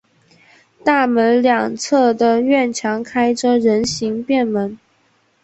[0.83, 4.79] 大门两侧的院墙开着人行便门。